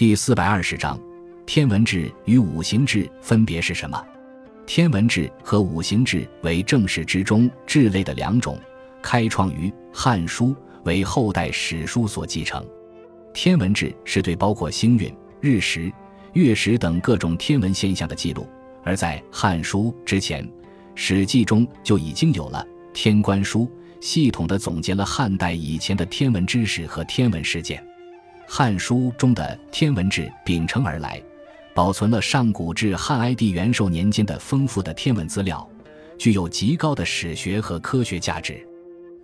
[0.00, 0.98] 第四百二十章，
[1.44, 4.02] 天文志与五行志分别是什么？
[4.64, 8.58] 天文志和五行志为正史之中志类的两种，
[9.02, 10.46] 开创于《汉书》，
[10.84, 12.66] 为后代史书所继承。
[13.34, 15.92] 天文志是对包括星运、日食、
[16.32, 18.48] 月食等各种天文现象的记录，
[18.82, 20.42] 而在《汉书》之前，
[20.94, 23.64] 《史记》中就已经有了《天官书》，
[24.00, 27.78] 系统的总结了汉代以前的天文知识和天文事件。
[28.52, 31.22] 《汉书》中的天文志秉承而来，
[31.72, 35.64] 保存了上古至汉哀帝元寿年间的丰富的天文资料，
[36.18, 38.60] 具有极高的史学和科学价值。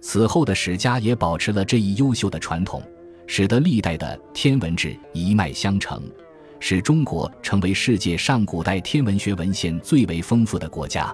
[0.00, 2.80] 此后的史家也保持了这一优秀的传统，
[3.26, 6.00] 使得历代的天文志一脉相承，
[6.60, 11.12] 使中国成为世界上古代天文学文献最为丰富的国家。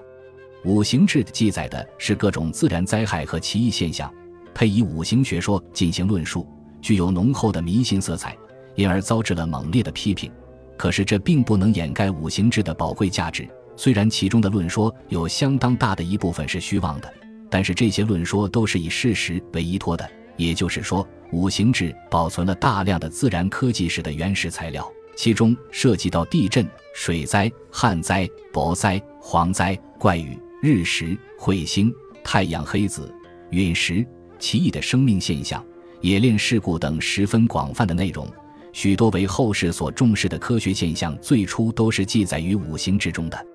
[0.65, 4.13] 五行志记载的是各种自然灾害和奇异现象，
[4.53, 6.47] 配以五行学说进行论述。
[6.83, 8.37] 具有浓厚的迷信色彩，
[8.75, 10.29] 因而遭致了猛烈的批评。
[10.77, 13.47] 可是这并不能掩盖五行志的宝贵价值。
[13.75, 17.11] 虽然其中的论说有相当大的一部分是虚妄的，
[17.49, 20.07] 但是这些论说都是以事实为依托的。
[20.35, 33.13] 也就是说，五行志保存了大量的自然科技史的原始材料，其中涉及到地震、水灾、旱灾、雹灾、蝗灾、怪雨、日食、彗星、太阳黑子、
[33.51, 34.05] 陨石、
[34.39, 35.63] 奇异的生命现象。
[36.03, 38.27] 冶炼事故等十分广泛的内容，
[38.73, 43.47] 许多为后世所重视的科学现象，最初都是记载于五行志中的。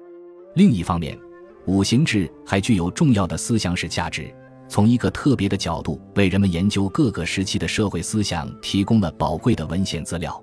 [0.55, 1.19] 另一方面，
[1.67, 4.35] 五行志还具有重要的思想史价值，
[4.67, 10.43] 从一个特别的角度为人们研究各个时期的社会思想提供了宝贵的文献资料。